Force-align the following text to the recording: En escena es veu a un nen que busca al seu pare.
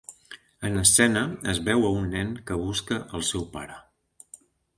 En 0.69 0.77
escena 0.83 1.21
es 1.53 1.59
veu 1.67 1.85
a 1.89 1.91
un 1.99 2.07
nen 2.15 2.33
que 2.49 2.59
busca 2.63 2.99
al 3.21 3.27
seu 3.29 3.45
pare. 3.59 3.79